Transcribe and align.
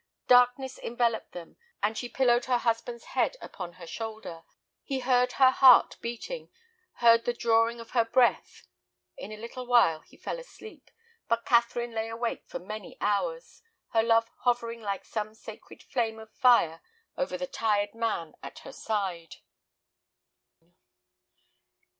Darkness 0.27 0.79
enveloped 0.79 1.31
them, 1.33 1.57
and 1.83 1.95
she 1.95 2.09
pillowed 2.09 2.45
her 2.45 2.57
husband's 2.57 3.03
head 3.13 3.37
upon 3.39 3.73
her 3.73 3.85
shoulder. 3.85 4.41
He 4.81 5.01
heard 5.01 5.33
her 5.33 5.51
heart 5.51 5.97
beating, 6.01 6.49
heard 6.93 7.25
the 7.25 7.33
drawing 7.35 7.79
of 7.79 7.91
her 7.91 8.03
breath. 8.03 8.65
In 9.15 9.31
a 9.31 9.37
little 9.37 9.67
while 9.67 9.99
he 9.99 10.17
fell 10.17 10.39
asleep, 10.39 10.89
but 11.27 11.45
Catherine 11.45 11.91
lay 11.91 12.09
awake 12.09 12.47
for 12.47 12.57
many 12.57 12.97
hours, 12.99 13.61
her 13.89 14.01
love 14.01 14.31
hovering 14.39 14.81
like 14.81 15.05
some 15.05 15.35
sacred 15.35 15.83
flame 15.83 16.17
of 16.17 16.31
fire 16.33 16.81
over 17.15 17.37
the 17.37 17.45
tired 17.45 17.93
man 17.93 18.33
at 18.41 18.57
her 18.65 18.73
side. 18.73 19.35